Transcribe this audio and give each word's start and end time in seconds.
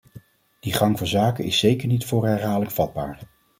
Die 0.63 0.71
gang 0.73 0.97
van 0.97 1.07
zaken 1.07 1.43
is 1.45 1.59
zeker 1.59 1.87
niet 1.87 2.05
voor 2.05 2.25
herhaling 2.27 2.71
vatbaar. 2.73 3.19